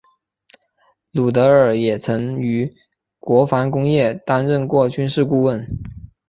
[1.11, 2.75] 鲁德尔也曾于
[3.19, 5.63] 国防工业担任过军事顾问。